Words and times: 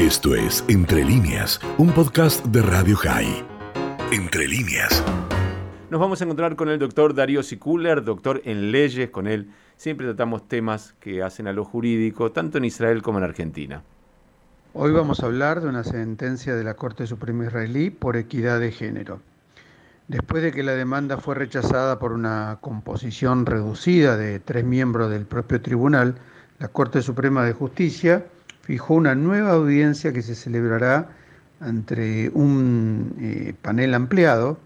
Esto 0.00 0.34
es 0.34 0.64
Entre 0.66 1.04
líneas, 1.04 1.60
un 1.76 1.92
podcast 1.92 2.42
de 2.46 2.62
Radio 2.62 2.96
High. 2.96 3.44
Entre 4.10 4.48
líneas. 4.48 5.04
Nos 5.90 6.00
vamos 6.00 6.18
a 6.18 6.24
encontrar 6.24 6.56
con 6.56 6.70
el 6.70 6.78
doctor 6.78 7.14
Darío 7.14 7.42
Sikuler, 7.42 8.02
doctor 8.02 8.40
en 8.46 8.72
leyes. 8.72 9.10
Con 9.10 9.26
él 9.26 9.50
siempre 9.76 10.06
tratamos 10.06 10.48
temas 10.48 10.94
que 11.00 11.22
hacen 11.22 11.48
a 11.48 11.52
lo 11.52 11.66
jurídico, 11.66 12.32
tanto 12.32 12.56
en 12.56 12.64
Israel 12.64 13.02
como 13.02 13.18
en 13.18 13.24
Argentina. 13.24 13.82
Hoy 14.72 14.90
vamos 14.90 15.20
a 15.20 15.26
hablar 15.26 15.60
de 15.60 15.68
una 15.68 15.84
sentencia 15.84 16.54
de 16.54 16.64
la 16.64 16.76
Corte 16.76 17.06
Suprema 17.06 17.44
israelí 17.44 17.90
por 17.90 18.16
equidad 18.16 18.58
de 18.58 18.72
género. 18.72 19.20
Después 20.08 20.42
de 20.42 20.50
que 20.50 20.62
la 20.62 20.72
demanda 20.72 21.18
fue 21.18 21.34
rechazada 21.34 21.98
por 21.98 22.12
una 22.12 22.56
composición 22.62 23.44
reducida 23.44 24.16
de 24.16 24.40
tres 24.40 24.64
miembros 24.64 25.10
del 25.10 25.26
propio 25.26 25.60
tribunal, 25.60 26.14
la 26.58 26.68
Corte 26.68 27.02
Suprema 27.02 27.44
de 27.44 27.52
Justicia 27.52 28.24
fijó 28.70 28.94
una 28.94 29.16
nueva 29.16 29.50
audiencia 29.50 30.12
que 30.12 30.22
se 30.22 30.36
celebrará 30.36 31.08
entre 31.60 32.30
un 32.34 33.16
eh, 33.18 33.52
panel 33.62 33.94
ampliado 33.94 34.60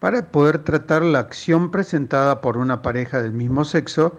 para 0.00 0.26
poder 0.32 0.58
tratar 0.64 1.04
la 1.04 1.20
acción 1.20 1.70
presentada 1.70 2.40
por 2.40 2.56
una 2.56 2.82
pareja 2.82 3.22
del 3.22 3.30
mismo 3.30 3.64
sexo 3.64 4.18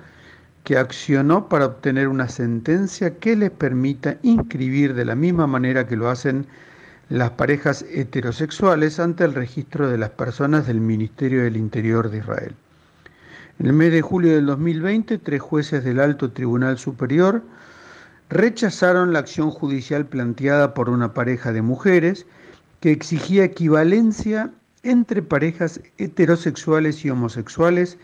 que 0.63 0.77
accionó 0.77 1.49
para 1.49 1.65
obtener 1.65 2.07
una 2.07 2.29
sentencia 2.29 3.15
que 3.17 3.35
les 3.35 3.51
permita 3.51 4.15
inscribir 4.21 4.93
de 4.93 5.03
la 5.03 5.15
misma 5.15 5.45
manera 5.45 5.85
que 5.87 5.97
lo 5.97 6.09
hacen 6.09 6.47
las 7.09 7.31
parejas 7.31 7.83
heterosexuales 7.91 8.97
ante 8.97 9.25
el 9.25 9.33
registro 9.33 9.89
de 9.89 9.97
las 9.97 10.11
personas 10.11 10.67
del 10.67 10.79
Ministerio 10.79 11.43
del 11.43 11.57
Interior 11.57 12.09
de 12.09 12.19
Israel. 12.19 12.55
En 13.59 13.65
el 13.65 13.73
mes 13.73 13.91
de 13.91 14.01
julio 14.01 14.33
del 14.35 14.45
2020, 14.45 15.17
tres 15.17 15.41
jueces 15.41 15.83
del 15.83 15.99
Alto 15.99 16.31
Tribunal 16.31 16.77
Superior 16.77 17.43
rechazaron 18.29 19.13
la 19.13 19.19
acción 19.19 19.51
judicial 19.51 20.05
planteada 20.05 20.73
por 20.73 20.89
una 20.89 21.13
pareja 21.13 21.51
de 21.51 21.61
mujeres 21.61 22.25
que 22.81 22.91
exigía 22.91 23.45
equivalencia 23.45 24.51
entre 24.83 25.21
parejas 25.21 25.81
heterosexuales 25.97 27.03
y 27.05 27.09
homosexuales 27.09 27.97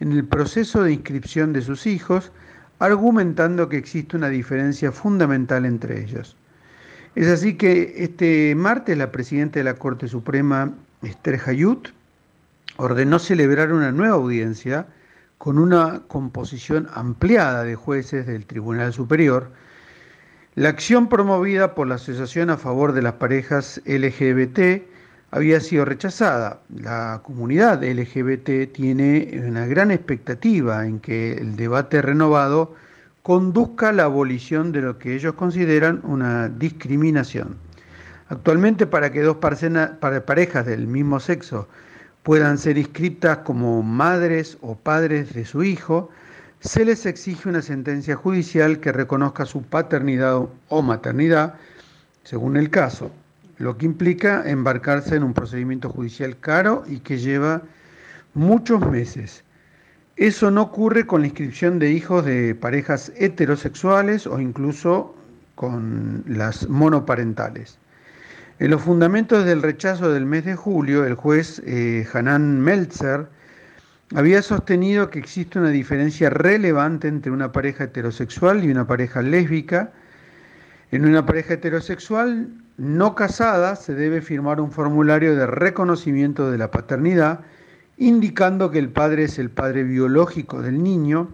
en 0.00 0.12
el 0.12 0.24
proceso 0.24 0.82
de 0.82 0.92
inscripción 0.92 1.52
de 1.52 1.62
sus 1.62 1.86
hijos, 1.86 2.30
argumentando 2.78 3.68
que 3.68 3.76
existe 3.76 4.16
una 4.16 4.28
diferencia 4.28 4.92
fundamental 4.92 5.64
entre 5.64 6.02
ellos. 6.02 6.36
Es 7.14 7.26
así 7.28 7.54
que 7.54 7.94
este 7.96 8.54
martes 8.54 8.96
la 8.96 9.10
presidenta 9.10 9.58
de 9.58 9.64
la 9.64 9.74
Corte 9.74 10.06
Suprema, 10.06 10.72
Esther 11.02 11.40
Hayut, 11.46 11.88
ordenó 12.76 13.18
celebrar 13.18 13.72
una 13.72 13.90
nueva 13.90 14.14
audiencia 14.14 14.86
con 15.36 15.58
una 15.58 16.02
composición 16.06 16.88
ampliada 16.94 17.64
de 17.64 17.74
jueces 17.74 18.26
del 18.26 18.46
Tribunal 18.46 18.92
Superior, 18.92 19.50
la 20.58 20.70
acción 20.70 21.08
promovida 21.08 21.76
por 21.76 21.86
la 21.86 21.94
Asociación 21.94 22.50
a 22.50 22.56
favor 22.56 22.92
de 22.92 23.00
las 23.00 23.12
parejas 23.12 23.80
LGBT 23.86 24.82
había 25.30 25.60
sido 25.60 25.84
rechazada. 25.84 26.58
La 26.74 27.20
comunidad 27.22 27.84
LGBT 27.84 28.72
tiene 28.72 29.40
una 29.46 29.66
gran 29.66 29.92
expectativa 29.92 30.84
en 30.84 30.98
que 30.98 31.34
el 31.34 31.54
debate 31.54 32.02
renovado 32.02 32.74
conduzca 33.22 33.90
a 33.90 33.92
la 33.92 34.06
abolición 34.06 34.72
de 34.72 34.80
lo 34.80 34.98
que 34.98 35.14
ellos 35.14 35.34
consideran 35.34 36.00
una 36.02 36.48
discriminación. 36.48 37.54
Actualmente 38.28 38.84
para 38.84 39.12
que 39.12 39.22
dos 39.22 39.36
parejas 39.36 40.66
del 40.66 40.88
mismo 40.88 41.20
sexo 41.20 41.68
puedan 42.24 42.58
ser 42.58 42.78
inscritas 42.78 43.38
como 43.44 43.84
madres 43.84 44.58
o 44.60 44.74
padres 44.74 45.32
de 45.34 45.44
su 45.44 45.62
hijo, 45.62 46.10
se 46.60 46.84
les 46.84 47.06
exige 47.06 47.48
una 47.48 47.62
sentencia 47.62 48.16
judicial 48.16 48.80
que 48.80 48.92
reconozca 48.92 49.44
su 49.46 49.62
paternidad 49.62 50.40
o 50.68 50.82
maternidad, 50.82 51.54
según 52.24 52.56
el 52.56 52.70
caso, 52.70 53.10
lo 53.58 53.76
que 53.76 53.86
implica 53.86 54.48
embarcarse 54.48 55.16
en 55.16 55.22
un 55.22 55.34
procedimiento 55.34 55.88
judicial 55.88 56.36
caro 56.38 56.84
y 56.86 57.00
que 57.00 57.18
lleva 57.18 57.62
muchos 58.34 58.80
meses. 58.88 59.44
Eso 60.16 60.50
no 60.50 60.62
ocurre 60.62 61.06
con 61.06 61.20
la 61.20 61.28
inscripción 61.28 61.78
de 61.78 61.92
hijos 61.92 62.24
de 62.24 62.54
parejas 62.54 63.12
heterosexuales 63.16 64.26
o 64.26 64.40
incluso 64.40 65.14
con 65.54 66.24
las 66.26 66.68
monoparentales. 66.68 67.78
En 68.58 68.72
los 68.72 68.82
fundamentos 68.82 69.44
del 69.44 69.62
rechazo 69.62 70.12
del 70.12 70.26
mes 70.26 70.44
de 70.44 70.56
julio, 70.56 71.04
el 71.04 71.14
juez 71.14 71.62
eh, 71.64 72.04
Hanan 72.12 72.60
Meltzer 72.60 73.28
había 74.14 74.40
sostenido 74.40 75.10
que 75.10 75.18
existe 75.18 75.58
una 75.58 75.68
diferencia 75.68 76.30
relevante 76.30 77.08
entre 77.08 77.30
una 77.30 77.52
pareja 77.52 77.84
heterosexual 77.84 78.64
y 78.64 78.70
una 78.70 78.86
pareja 78.86 79.20
lésbica. 79.20 79.92
En 80.90 81.04
una 81.04 81.26
pareja 81.26 81.54
heterosexual 81.54 82.48
no 82.78 83.14
casada 83.14 83.76
se 83.76 83.94
debe 83.94 84.22
firmar 84.22 84.60
un 84.60 84.72
formulario 84.72 85.36
de 85.36 85.46
reconocimiento 85.46 86.50
de 86.50 86.56
la 86.56 86.70
paternidad, 86.70 87.40
indicando 87.98 88.70
que 88.70 88.78
el 88.78 88.88
padre 88.88 89.24
es 89.24 89.38
el 89.38 89.50
padre 89.50 89.84
biológico 89.84 90.62
del 90.62 90.82
niño, 90.82 91.28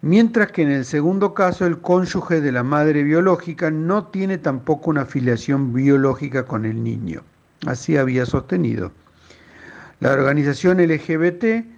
mientras 0.00 0.52
que 0.52 0.62
en 0.62 0.70
el 0.70 0.84
segundo 0.84 1.34
caso 1.34 1.66
el 1.66 1.80
cónyuge 1.80 2.40
de 2.40 2.52
la 2.52 2.62
madre 2.62 3.02
biológica 3.02 3.72
no 3.72 4.06
tiene 4.06 4.38
tampoco 4.38 4.90
una 4.90 5.02
afiliación 5.02 5.72
biológica 5.72 6.44
con 6.44 6.64
el 6.64 6.84
niño. 6.84 7.22
Así 7.66 7.96
había 7.96 8.24
sostenido. 8.24 8.92
La 9.98 10.12
organización 10.12 10.78
LGBT 10.78 11.77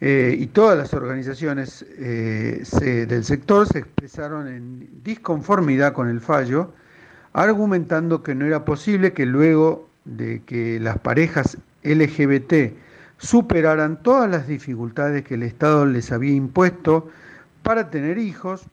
eh, 0.00 0.34
y 0.38 0.46
todas 0.46 0.78
las 0.78 0.94
organizaciones 0.94 1.84
eh, 1.98 2.62
del 3.06 3.24
sector 3.24 3.66
se 3.66 3.80
expresaron 3.80 4.48
en 4.48 5.02
disconformidad 5.02 5.92
con 5.92 6.08
el 6.08 6.20
fallo, 6.20 6.72
argumentando 7.34 8.22
que 8.22 8.34
no 8.34 8.46
era 8.46 8.64
posible 8.64 9.12
que 9.12 9.26
luego 9.26 9.88
de 10.06 10.42
que 10.42 10.80
las 10.80 10.98
parejas 10.98 11.58
LGBT 11.82 12.72
superaran 13.18 14.02
todas 14.02 14.30
las 14.30 14.46
dificultades 14.46 15.24
que 15.24 15.34
el 15.34 15.42
Estado 15.42 15.84
les 15.84 16.10
había 16.12 16.32
impuesto 16.32 17.10
para 17.62 17.90
tener 17.90 18.16
hijos, 18.16 18.64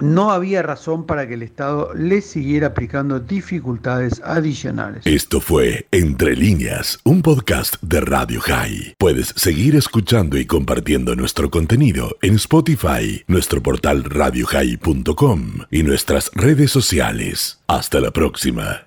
no 0.00 0.30
había 0.30 0.62
razón 0.62 1.06
para 1.06 1.26
que 1.26 1.34
el 1.34 1.42
Estado 1.42 1.92
les 1.94 2.24
siguiera 2.24 2.68
aplicando 2.68 3.20
dificultades 3.20 4.20
adicionales. 4.24 5.06
Esto 5.06 5.40
fue 5.40 5.86
Entre 5.90 6.36
líneas, 6.36 6.98
un 7.04 7.22
podcast 7.22 7.76
de 7.82 8.00
Radio 8.00 8.40
High. 8.40 8.94
Puedes 8.98 9.28
seguir 9.36 9.76
escuchando 9.76 10.38
y 10.38 10.46
compartiendo 10.46 11.14
nuestro 11.14 11.50
contenido 11.50 12.16
en 12.22 12.34
Spotify, 12.36 13.22
nuestro 13.26 13.62
portal 13.62 14.04
radiohigh.com 14.04 15.42
y 15.70 15.82
nuestras 15.82 16.30
redes 16.34 16.70
sociales. 16.70 17.60
Hasta 17.66 18.00
la 18.00 18.10
próxima. 18.10 18.83